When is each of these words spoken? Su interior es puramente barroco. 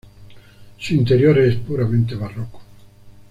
Su 0.79 0.95
interior 0.95 1.37
es 1.37 1.57
puramente 1.57 2.15
barroco. 2.15 2.59